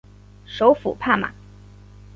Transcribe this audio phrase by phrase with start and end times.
[0.47, 1.31] 首府帕马。